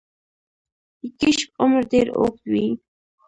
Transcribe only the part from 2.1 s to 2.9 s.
اوږد وي